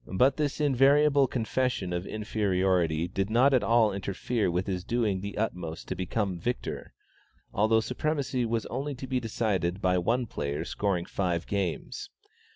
[0.11, 5.37] But this invariable confession of inferiority did not at all interfere with his doing the
[5.37, 6.91] utmost to become victor,
[7.53, 12.09] although supremacy was only to be decided by one player scoring five games.